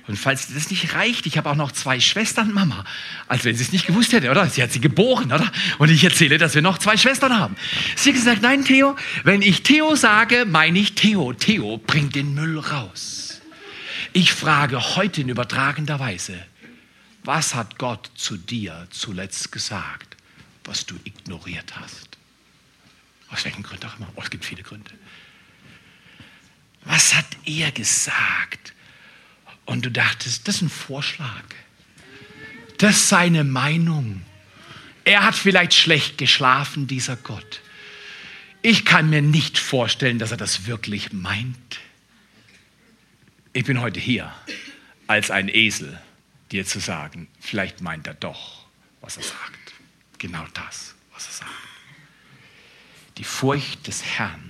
[0.10, 2.84] Und falls das nicht reicht, ich habe auch noch zwei Schwestern, Mama.
[3.28, 4.50] Als wenn sie es nicht gewusst hätte, oder?
[4.50, 5.52] Sie hat sie geboren, oder?
[5.78, 7.56] Und ich erzähle, dass wir noch zwei Schwestern haben.
[7.96, 11.34] Sie hat gesagt, nein, Theo, wenn ich Theo sage, meine ich Theo.
[11.34, 13.40] Theo bringt den Müll raus.
[14.12, 16.44] Ich frage heute in übertragender Weise,
[17.24, 20.18] was hat Gott zu dir zuletzt gesagt,
[20.64, 22.18] was du ignoriert hast?
[23.30, 24.12] Aus welchen Gründen auch immer.
[24.16, 24.90] Oh, es gibt viele Gründe.
[26.86, 28.74] Was hat er gesagt?
[29.70, 31.44] Und du dachtest, das ist ein Vorschlag.
[32.80, 34.24] Das ist seine Meinung.
[35.04, 37.62] Er hat vielleicht schlecht geschlafen, dieser Gott.
[38.64, 41.80] Ich kann mir nicht vorstellen, dass er das wirklich meint.
[43.54, 44.34] Ich bin heute hier
[45.06, 46.02] als ein Esel,
[46.52, 48.66] dir zu sagen, vielleicht meint er doch,
[49.02, 49.74] was er sagt.
[50.18, 51.52] Genau das, was er sagt.
[53.20, 54.49] Die Furcht des Herrn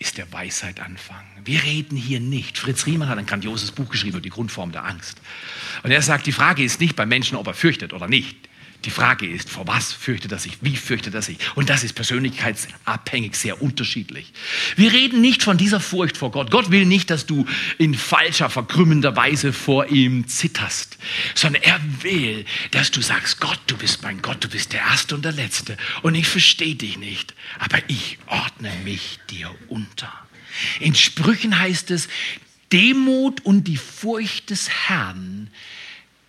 [0.00, 1.22] ist der Weisheit Anfang.
[1.44, 2.58] Wir reden hier nicht.
[2.58, 5.20] Fritz Riemann hat ein grandioses Buch geschrieben über die Grundform der Angst.
[5.82, 8.49] Und er sagt, die Frage ist nicht beim Menschen, ob er fürchtet oder nicht.
[8.84, 10.56] Die Frage ist, vor was fürchtet er sich?
[10.62, 11.36] Wie fürchtet er sich?
[11.54, 14.32] Und das ist persönlichkeitsabhängig sehr unterschiedlich.
[14.76, 16.50] Wir reden nicht von dieser Furcht vor Gott.
[16.50, 17.44] Gott will nicht, dass du
[17.76, 20.96] in falscher, verkrümmender Weise vor ihm zitterst,
[21.34, 25.14] sondern er will, dass du sagst, Gott, du bist mein Gott, du bist der Erste
[25.14, 25.76] und der Letzte.
[26.00, 30.10] Und ich verstehe dich nicht, aber ich ordne mich dir unter.
[30.80, 32.08] In Sprüchen heißt es,
[32.72, 35.50] Demut und die Furcht des Herrn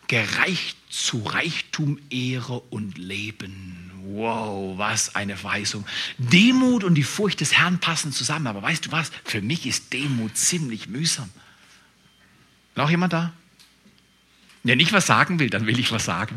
[0.07, 3.91] gereicht zu Reichtum, Ehre und Leben.
[4.03, 5.85] Wow, was eine Verheißung.
[6.17, 8.47] Demut und die Furcht des Herrn passen zusammen.
[8.47, 9.11] Aber weißt du was?
[9.23, 11.29] Für mich ist Demut ziemlich mühsam.
[12.75, 13.31] Noch jemand da?
[14.63, 16.35] Wenn ich was sagen will, dann will ich was sagen.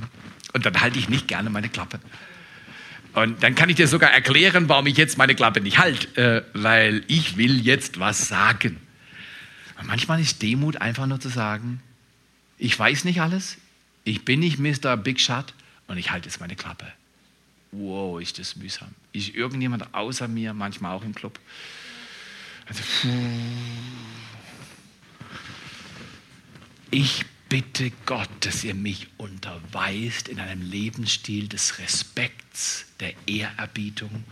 [0.53, 1.99] Und dann halte ich nicht gerne meine Klappe.
[3.13, 6.43] Und dann kann ich dir sogar erklären, warum ich jetzt meine Klappe nicht halte, äh,
[6.53, 8.79] weil ich will jetzt was sagen.
[9.81, 11.81] Und manchmal ist Demut einfach nur zu sagen,
[12.57, 13.59] ich weiß nicht alles,
[14.05, 14.97] ich bin nicht Mr.
[14.97, 15.55] Big Shot
[15.89, 16.87] und ich halte jetzt meine Klappe.
[17.73, 18.95] Wow, ist das mühsam.
[19.13, 21.41] Ist irgendjemand außer mir, manchmal auch im Club?
[22.67, 22.83] Also,
[26.91, 34.25] ich bitte Gott, dass ihr mich unterweist in einem Lebensstil des Respekts, der Ehrerbietung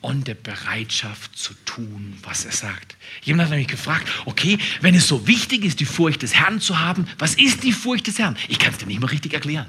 [0.00, 2.96] und der Bereitschaft zu tun, was er sagt.
[3.24, 6.80] Jemand hat nämlich gefragt, okay, wenn es so wichtig ist, die Furcht des Herrn zu
[6.80, 8.38] haben, was ist die Furcht des Herrn?
[8.48, 9.66] Ich kann es dir nicht mal richtig erklären.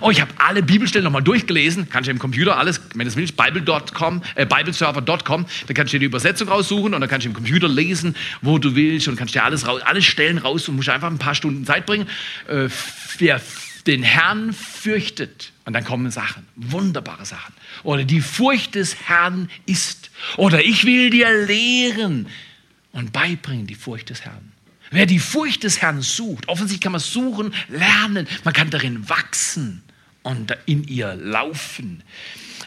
[0.00, 1.88] Oh, ich habe alle Bibelstellen nochmal durchgelesen.
[1.90, 5.96] Kannst du im Computer alles, wenn du es willst, bible.com, äh, bibleserver.com, da kannst du
[5.96, 9.16] dir die Übersetzung raussuchen und dann kannst du im Computer lesen, wo du willst und
[9.16, 12.08] kannst dir alles raus, alle Stellen raus und musst einfach ein paar Stunden Zeit bringen.
[12.48, 12.68] Äh,
[13.18, 13.40] wer
[13.86, 17.54] den Herrn fürchtet, und dann kommen Sachen, wunderbare Sachen.
[17.84, 20.10] Oder die Furcht des Herrn ist.
[20.36, 22.26] Oder ich will dir lehren
[22.92, 24.51] und beibringen die Furcht des Herrn.
[24.92, 29.82] Wer die Furcht des Herrn sucht, offensichtlich kann man suchen, lernen, man kann darin wachsen
[30.22, 32.02] und in ihr laufen.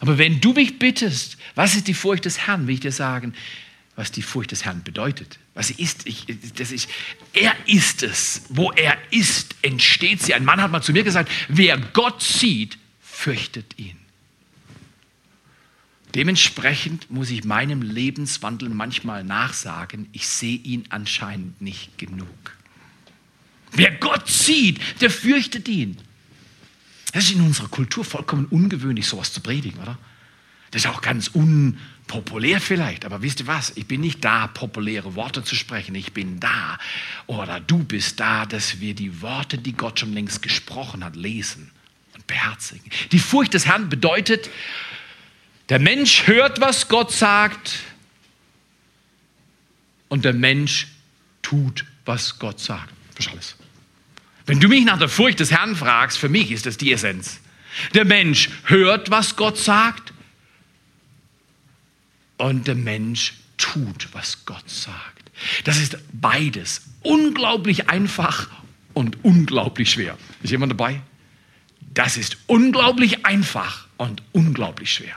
[0.02, 3.34] Aber wenn du mich bittest, was ist die Furcht des Herrn, will ich dir sagen,
[3.96, 5.40] was die Furcht des Herrn bedeutet.
[5.54, 6.26] Was sie ist, ich,
[6.58, 6.90] das ist,
[7.32, 8.42] er ist es.
[8.50, 10.34] Wo er ist, entsteht sie.
[10.34, 13.98] Ein Mann hat mal zu mir gesagt, wer Gott sieht, fürchtet ihn.
[16.16, 22.56] Dementsprechend muss ich meinem Lebenswandel manchmal nachsagen, ich sehe ihn anscheinend nicht genug.
[23.74, 25.98] Wer Gott sieht, der fürchtet ihn.
[27.12, 29.98] Das ist in unserer Kultur vollkommen ungewöhnlich, sowas zu predigen, oder?
[30.72, 33.74] Das ist auch ganz unpopulär vielleicht, aber wisst ihr was?
[33.76, 35.96] Ich bin nicht da, populäre Worte zu sprechen.
[35.96, 36.78] Ich bin da,
[37.28, 41.72] oder du bist da, dass wir die Worte, die Gott schon längst gesprochen hat, lesen
[42.14, 42.90] und beherzigen.
[43.12, 44.50] Die Furcht des Herrn bedeutet,
[45.70, 47.80] der Mensch hört, was Gott sagt
[50.10, 50.88] und der Mensch
[51.42, 52.94] tut, was Gott sagt.
[53.32, 53.56] Alles.
[54.46, 57.40] Wenn du mich nach der Furcht des Herrn fragst, für mich ist das die Essenz.
[57.94, 60.14] Der Mensch hört, was Gott sagt
[62.38, 65.32] und der Mensch tut, was Gott sagt.
[65.64, 68.50] Das ist beides unglaublich einfach
[68.94, 70.18] und unglaublich schwer.
[70.44, 71.02] Ist jemand dabei?
[71.94, 75.16] Das ist unglaublich einfach und unglaublich schwer.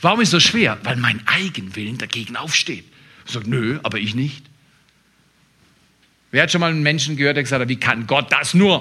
[0.00, 0.78] Warum ist das schwer?
[0.82, 2.84] Weil mein Eigenwillen dagegen aufsteht.
[3.26, 4.44] Ich sage, nö, aber ich nicht.
[6.30, 8.80] Wer hat schon mal einen Menschen gehört, der gesagt hat, wie kann Gott das nur?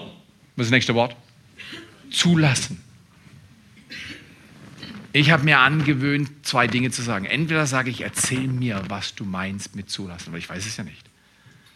[0.55, 1.15] Was ist das nächste Wort?
[2.12, 2.82] Zulassen.
[5.12, 7.25] Ich habe mir angewöhnt, zwei Dinge zu sagen.
[7.25, 10.84] Entweder sage ich, erzähl mir, was du meinst mit zulassen, weil ich weiß es ja
[10.84, 11.10] nicht.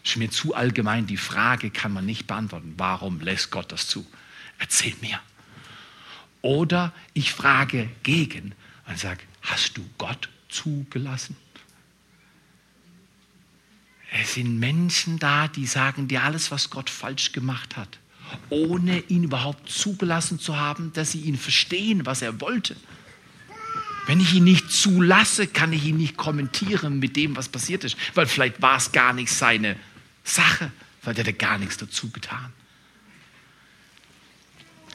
[0.02, 1.06] Das ist mir zu allgemein.
[1.06, 2.74] Die Frage kann man nicht beantworten.
[2.76, 4.06] Warum lässt Gott das zu?
[4.58, 5.18] Erzähl mir.
[6.42, 8.52] Oder ich frage gegen
[8.86, 11.36] und sage, Hast du Gott zugelassen?
[14.10, 17.98] Es sind Menschen da, die sagen dir alles, was Gott falsch gemacht hat,
[18.48, 22.76] ohne ihn überhaupt zugelassen zu haben, dass sie ihn verstehen, was er wollte.
[24.06, 27.96] Wenn ich ihn nicht zulasse, kann ich ihn nicht kommentieren mit dem, was passiert ist,
[28.14, 29.76] weil vielleicht war es gar nicht seine
[30.22, 30.70] Sache,
[31.02, 32.52] weil der hat gar nichts dazu getan.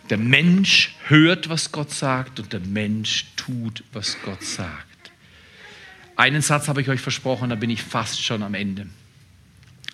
[0.10, 5.12] Der Mensch hört, was Gott sagt und der Mensch tut, was Gott sagt.
[6.16, 8.88] Einen Satz habe ich euch versprochen, da bin ich fast schon am Ende.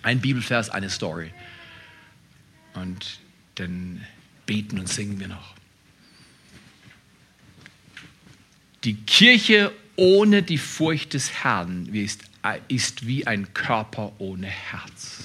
[0.02, 1.32] Ein Bibelvers, eine Story.
[2.74, 3.20] Und
[3.56, 4.04] dann
[4.46, 5.54] beten und singen wir noch.
[8.84, 12.22] Die Kirche ohne die Furcht des Herrn ist,
[12.68, 15.24] ist wie ein Körper ohne Herz.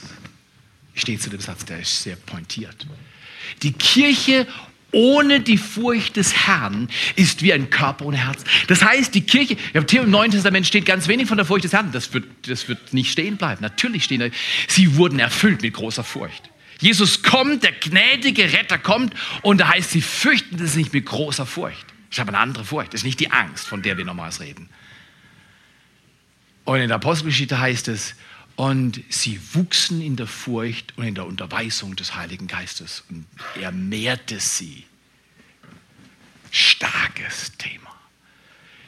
[0.94, 2.88] Ich stehe zu dem Satz, der ist sehr pointiert.
[3.64, 4.48] Die Kirche
[4.92, 8.44] ohne die Furcht des Herrn ist wie ein Körper ohne Herz.
[8.68, 11.92] Das heißt, die Kirche, im Neuen Testament steht ganz wenig von der Furcht des Herrn.
[11.92, 13.62] Das wird, das wird nicht stehen bleiben.
[13.62, 14.28] Natürlich stehen da,
[14.68, 16.50] sie wurden erfüllt mit großer Furcht.
[16.80, 21.46] Jesus kommt, der gnädige Retter kommt und da heißt, sie fürchten das nicht mit großer
[21.46, 21.86] Furcht.
[22.10, 22.94] Ich habe eine andere Furcht.
[22.94, 24.70] Das ist nicht die Angst, von der wir nochmals reden.
[26.66, 28.16] Und in der Apostelgeschichte heißt es,
[28.56, 33.04] und sie wuchsen in der Furcht und in der Unterweisung des Heiligen Geistes.
[33.10, 33.26] Und
[33.60, 34.86] er mehrte sie.
[36.52, 37.96] Starkes Thema.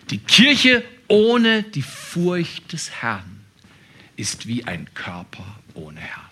[0.09, 3.41] Die Kirche ohne die Furcht des Herrn
[4.15, 6.23] ist wie ein Körper ohne Herz.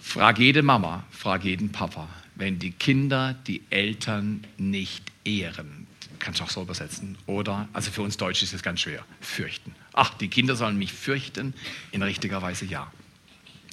[0.00, 5.86] Frag jede Mama, frag jeden Papa, wenn die Kinder die Eltern nicht ehren,
[6.22, 9.74] kannst du auch so übersetzen, oder, also für uns Deutsche ist es ganz schwer, fürchten.
[9.92, 11.52] Ach, die Kinder sollen mich fürchten?
[11.90, 12.90] In richtiger Weise ja.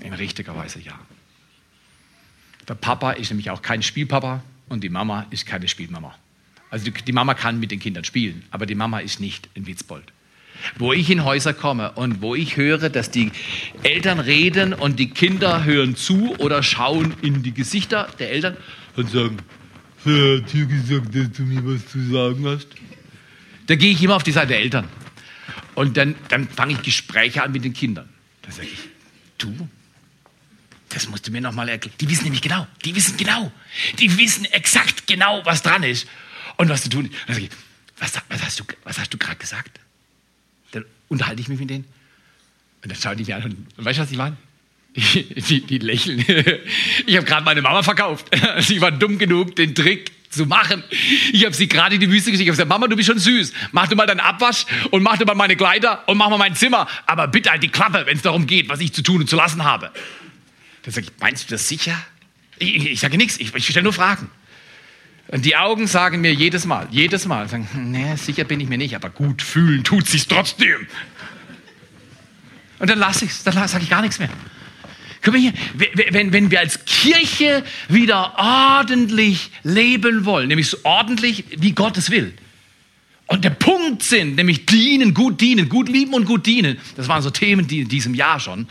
[0.01, 0.99] In richtiger Weise ja.
[2.67, 6.15] Der Papa ist nämlich auch kein Spielpapa und die Mama ist keine Spielmama.
[6.71, 9.65] Also die, die Mama kann mit den Kindern spielen, aber die Mama ist nicht ein
[9.65, 10.11] Witzbold.
[10.77, 13.31] Wo ich in Häuser komme und wo ich höre, dass die
[13.83, 18.57] Eltern reden und die Kinder hören zu oder schauen in die Gesichter der Eltern
[18.95, 19.37] und sagen,
[20.05, 22.67] hat dir gesagt, dass du mir was zu sagen hast?
[23.67, 24.87] Da gehe ich immer auf die Seite der Eltern.
[25.75, 28.09] Und dann, dann fange ich Gespräche an mit den Kindern.
[28.41, 28.79] Da sage ich,
[29.37, 29.69] du,
[30.89, 31.95] das musst du mir nochmal erklären.
[32.01, 33.51] Die wissen nämlich genau, die wissen genau,
[33.99, 36.07] die wissen exakt genau, was dran ist
[36.57, 37.13] und was zu tun ist.
[37.27, 37.51] Dann sage ich,
[37.99, 38.65] was, was hast du,
[39.09, 39.79] du gerade gesagt?
[40.71, 41.85] Dann unterhalte ich mich mit denen
[42.81, 44.37] und dann schauen die mich an und weißt du, was ich meine?
[44.95, 46.25] Die, die, lächeln.
[47.05, 48.25] Ich habe gerade meine Mama verkauft.
[48.59, 50.83] Sie war dumm genug, den Trick zu machen.
[51.31, 52.43] Ich habe sie gerade in die Wüste geschickt.
[52.43, 53.53] Ich habe gesagt, Mama, du bist schon süß.
[53.71, 56.55] Mach du mal deinen Abwasch und mach du mal meine Kleider und mach mal mein
[56.55, 56.87] Zimmer.
[57.05, 59.35] Aber bitte halt die Klappe, wenn es darum geht, was ich zu tun und zu
[59.35, 59.91] lassen habe.
[60.83, 61.95] Dann sage ich, meinst du das sicher?
[62.59, 64.29] Ich, ich, ich sage nichts, ich, ich stelle nur Fragen.
[65.29, 68.77] Und die Augen sagen mir jedes Mal, jedes Mal, sagen, nee, sicher bin ich mir
[68.77, 70.87] nicht, aber gut fühlen tut sich's trotzdem.
[72.79, 74.29] Und dann lasse ich es, dann sage ich gar nichts mehr.
[75.21, 75.53] Guck mal hier,
[76.11, 82.09] wenn, wenn wir als Kirche wieder ordentlich leben wollen, nämlich so ordentlich, wie Gott es
[82.09, 82.33] will,
[83.27, 87.21] und der Punkt sind, nämlich dienen, gut dienen, gut lieben und gut dienen, das waren
[87.21, 88.67] so Themen die in diesem Jahr schon,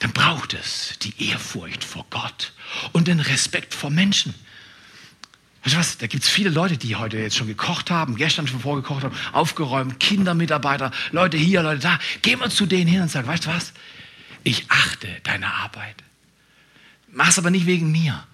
[0.00, 2.52] dann braucht es die Ehrfurcht vor Gott
[2.92, 4.34] und den Respekt vor Menschen.
[5.62, 8.48] Weißt du was, da gibt es viele Leute, die heute jetzt schon gekocht haben, gestern
[8.48, 11.98] schon vorgekocht haben, aufgeräumt, Kindermitarbeiter, Leute hier, Leute da.
[12.22, 13.74] Geh mal zu denen hin und sag, weißt du was,
[14.44, 16.02] ich achte deine Arbeit.
[17.08, 18.26] Mach's aber nicht wegen mir,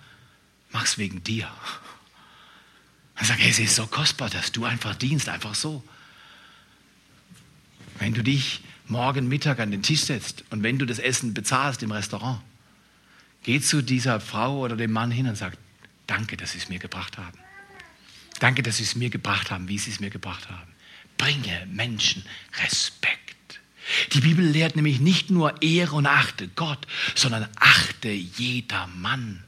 [0.71, 1.51] mach's wegen dir.
[3.16, 5.83] Dann sag, hey, es ist so kostbar, dass du einfach dienst, einfach so.
[7.99, 11.83] Wenn du dich morgen Mittag an den Tisch setzt und wenn du das Essen bezahlst
[11.83, 12.40] im Restaurant,
[13.42, 15.57] geh zu dieser Frau oder dem Mann hin und sag,
[16.07, 17.38] danke, dass sie es mir gebracht haben.
[18.38, 20.71] Danke, dass sie es mir gebracht haben, wie sie es mir gebracht haben.
[21.16, 22.23] Bringe Menschen
[22.62, 23.25] Respekt.
[24.12, 29.44] Die Bibel lehrt nämlich nicht nur Ehre und achte Gott, sondern achte jeder Mann.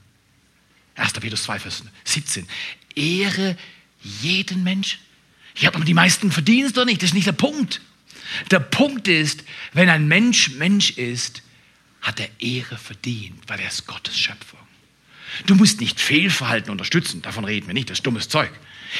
[0.94, 1.12] 1.
[1.14, 2.46] Petrus 2, Vers 17.
[2.94, 3.56] Ehre
[4.02, 5.00] jeden Menschen.
[5.54, 7.80] Ich habe aber die meisten verdienst doch nicht, das ist nicht der Punkt.
[8.50, 11.42] Der Punkt ist, wenn ein Mensch Mensch ist,
[12.00, 14.60] hat er Ehre verdient, weil er ist Gottes Schöpfung.
[15.46, 18.50] Du musst nicht Fehlverhalten unterstützen, davon reden wir nicht, das ist dummes Zeug.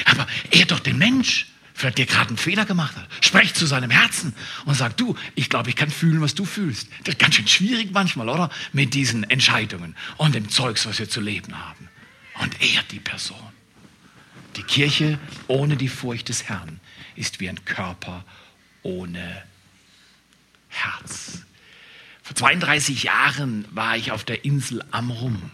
[0.05, 1.47] Aber ehr doch den Mensch,
[1.79, 3.07] vielleicht der gerade einen Fehler gemacht hat.
[3.21, 4.33] Sprech zu seinem Herzen
[4.65, 6.89] und sag, du, ich glaube, ich kann fühlen, was du fühlst.
[7.05, 8.49] Das ist ganz schön schwierig manchmal, oder?
[8.73, 11.89] Mit diesen Entscheidungen und dem Zeugs, was wir zu leben haben.
[12.41, 13.39] Und ehrt die Person.
[14.57, 16.81] Die Kirche ohne die Furcht des Herrn
[17.15, 18.25] ist wie ein Körper
[18.83, 19.43] ohne
[20.67, 21.43] Herz.
[22.23, 25.49] Vor 32 Jahren war ich auf der Insel Amrum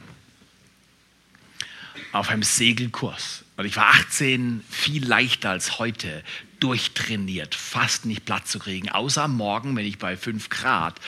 [2.11, 3.44] auf einem Segelkurs.
[3.57, 6.23] Und ich war 18, viel leichter als heute,
[6.59, 10.99] durchtrainiert, fast nicht Platz zu kriegen, außer Morgen, wenn ich bei 5 Grad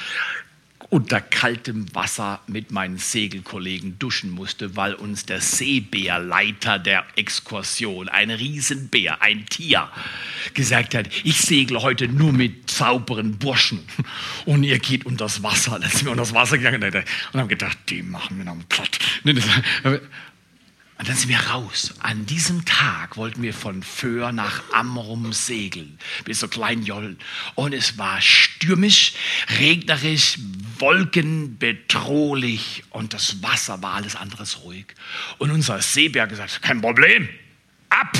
[0.89, 8.31] unter kaltem Wasser mit meinen Segelkollegen duschen musste, weil uns der Seebärleiter der Exkursion, ein
[8.31, 9.89] Riesenbär, ein Tier,
[10.53, 13.79] gesagt hat, ich segle heute nur mit sauberen Burschen
[14.45, 15.77] und ihr geht unter das Wasser.
[15.79, 18.97] Dann sind wir unter das Wasser gegangen und haben gedacht, die machen wir noch platt.
[20.97, 21.93] Und dann sind wir raus.
[21.99, 27.17] An diesem Tag wollten wir von Föhr nach Amrum segeln, bis so klein Joll.
[27.53, 29.13] Und es war stürmisch,
[29.59, 30.39] regnerisch,
[30.79, 34.87] wolkenbedrohlich und das Wasser war alles anderes ruhig.
[35.37, 37.29] Und unser Seebär gesagt, kein Problem,
[37.89, 38.17] ab!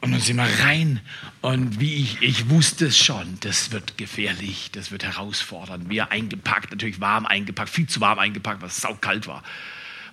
[0.00, 1.00] Und dann sind wir rein
[1.40, 5.88] und wie ich, ich wusste es schon, das wird gefährlich, das wird herausfordernd.
[5.88, 9.42] Wir eingepackt, natürlich warm eingepackt, viel zu warm eingepackt, was saukalt war.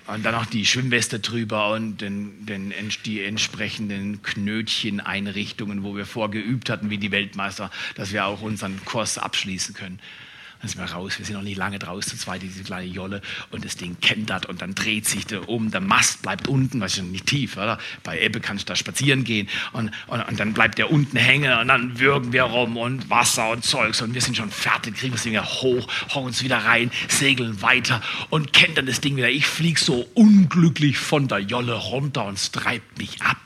[0.08, 2.72] Und dann noch die Schwimmweste drüber und den, den,
[3.06, 9.18] die entsprechenden Knötchen-Einrichtungen, wo wir vorgeübt hatten, wie die Weltmeister, dass wir auch unseren Kurs
[9.18, 10.00] abschließen können.
[10.62, 13.22] Dann sind wir raus, wir sind noch nicht lange draußen, zu zweit, diese kleine Jolle.
[13.52, 16.98] Und das Ding kentert und dann dreht sich da um, der Mast bleibt unten, was
[16.98, 17.78] ist nicht tief, oder?
[18.04, 19.50] Bei Ebbe kannst du da spazieren gehen.
[19.74, 21.58] Und, und, und dann bleibt der unten hängen.
[21.60, 24.02] Und dann würgen wir rum und Wasser und Zeugs.
[24.02, 27.62] Und wir sind schon fertig, kriegen das Ding wieder hoch, hauen uns wieder rein, segeln
[27.62, 29.30] weiter und kentern das Ding wieder.
[29.30, 33.38] Ich fliege so unglücklich von der Jolle runter und es treibt mich ab.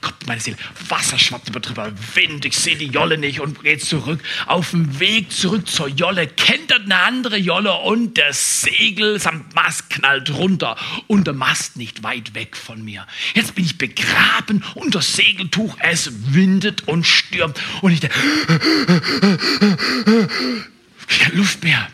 [0.00, 0.56] Kommt meine Seele.
[0.88, 4.20] Wasser schwappt über drüber, Wind, ich sehe die Jolle nicht und gehe zurück.
[4.46, 9.90] Auf dem Weg zurück zur Jolle kentert eine andere Jolle und der Segel samt Mast
[9.90, 10.76] knallt runter
[11.06, 13.06] und der Mast nicht weit weg von mir.
[13.34, 18.18] Jetzt bin ich begraben und das Segeltuch, es windet und stürmt und ich denke,
[21.32, 21.88] Luft mehr.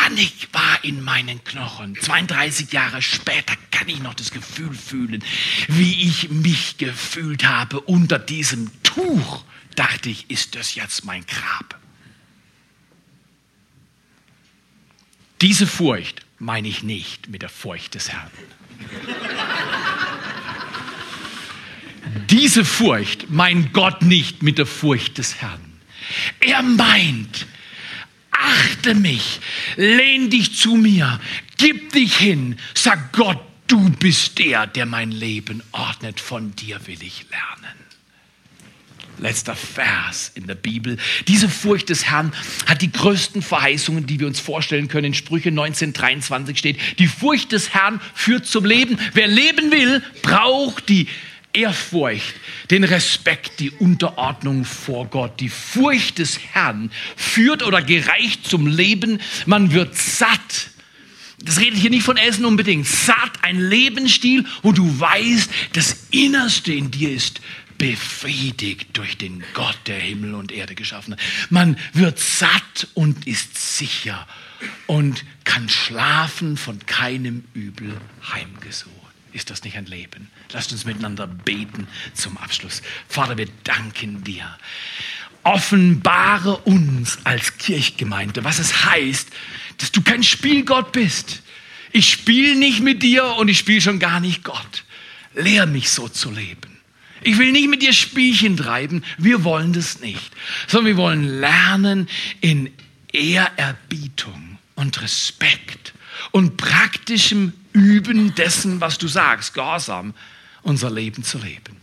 [0.00, 1.96] Panik war in meinen Knochen.
[2.00, 5.22] 32 Jahre später kann ich noch das Gefühl fühlen,
[5.68, 9.44] wie ich mich gefühlt habe unter diesem Tuch.
[9.76, 11.78] Dachte ich, ist das jetzt mein Grab?
[15.40, 18.30] Diese Furcht meine ich nicht mit der Furcht des Herrn.
[22.28, 25.60] Diese Furcht meint Gott nicht mit der Furcht des Herrn.
[26.40, 27.46] Er meint,
[28.40, 29.40] achte mich,
[29.76, 31.20] lehn dich zu mir,
[31.56, 37.02] gib dich hin, sag Gott, du bist der, der mein Leben ordnet, von dir will
[37.02, 37.80] ich lernen.
[39.18, 40.96] Letzter Vers in der Bibel.
[41.28, 42.32] Diese Furcht des Herrn
[42.66, 45.06] hat die größten Verheißungen, die wir uns vorstellen können.
[45.06, 48.98] In Sprüche 1923 steht, die Furcht des Herrn führt zum Leben.
[49.12, 51.06] Wer leben will, braucht die
[51.52, 52.34] Ehrfurcht,
[52.70, 55.40] den Respekt, die Unterordnung vor Gott.
[55.40, 59.20] Die Furcht des Herrn führt oder gereicht zum Leben.
[59.46, 60.70] Man wird satt.
[61.42, 62.86] Das redet hier nicht von Essen unbedingt.
[62.86, 67.40] Satt, ein Lebensstil, wo du weißt, das Innerste in dir ist
[67.78, 71.20] befriedigt durch den Gott, der Himmel und Erde geschaffen hat.
[71.48, 74.28] Man wird satt und ist sicher
[74.86, 77.96] und kann schlafen von keinem Übel
[78.34, 78.99] heimgesucht.
[79.32, 80.30] Ist das nicht ein Leben?
[80.52, 82.82] Lasst uns miteinander beten zum Abschluss.
[83.08, 84.58] Vater, wir danken dir.
[85.42, 89.28] Offenbare uns als Kirchgemeinde, was es heißt,
[89.78, 91.42] dass du kein Spielgott bist.
[91.92, 94.84] Ich spiele nicht mit dir und ich spiele schon gar nicht Gott.
[95.34, 96.78] Lehr mich so zu leben.
[97.22, 99.04] Ich will nicht mit dir Spielchen treiben.
[99.18, 100.32] Wir wollen das nicht.
[100.66, 102.08] Sondern wir wollen lernen
[102.40, 102.70] in
[103.12, 105.94] Ehrerbietung und Respekt
[106.30, 110.14] und praktischem Üben dessen, was du sagst, Gehorsam,
[110.62, 111.76] unser Leben zu leben.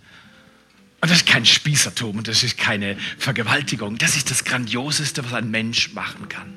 [0.99, 3.97] Und das ist kein Spießertum und das ist keine Vergewaltigung.
[3.97, 6.53] Das ist das Grandioseste, was ein Mensch machen kann.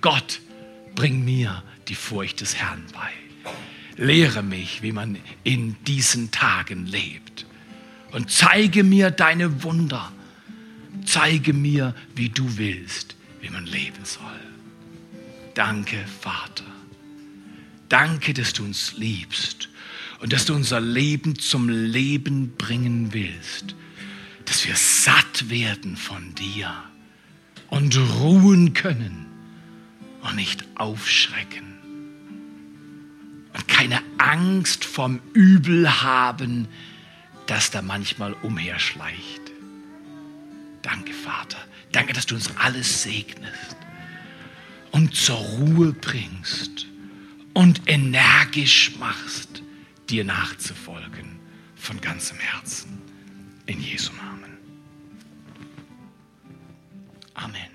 [0.00, 0.40] Gott,
[0.94, 3.10] bring mir die Furcht des Herrn bei.
[3.96, 7.46] Lehre mich, wie man in diesen Tagen lebt.
[8.12, 10.12] Und zeige mir deine Wunder.
[11.04, 14.22] Zeige mir, wie du willst, wie man leben soll.
[15.54, 16.64] Danke, Vater.
[17.88, 19.68] Danke, dass du uns liebst
[20.20, 23.74] und dass du unser Leben zum Leben bringen willst,
[24.44, 26.72] dass wir satt werden von dir
[27.68, 29.26] und ruhen können
[30.22, 31.78] und nicht aufschrecken
[33.54, 36.68] und keine Angst vom Übel haben,
[37.46, 39.40] das da manchmal umherschleicht.
[40.82, 41.58] Danke, Vater.
[41.92, 43.76] Danke, dass du uns alles segnest
[44.90, 46.86] und zur Ruhe bringst
[47.58, 49.64] und energisch machst,
[50.08, 51.40] dir nachzufolgen
[51.74, 53.02] von ganzem Herzen.
[53.66, 54.58] In Jesu Namen.
[57.34, 57.67] Amen.